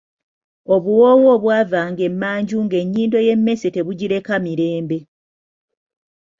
[0.73, 4.99] Obuwoowo obw'ava nga emanju ng'ennyindo y'emmesse tebugireka mirembe!